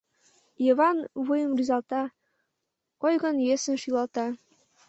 Йыван 0.65 0.97
вуйым 1.25 1.51
рӱзалта, 1.57 2.03
ойгын-йӧсын 3.05 3.75
шӱлалта. 3.81 4.25